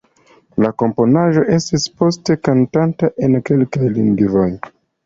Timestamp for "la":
0.63-0.71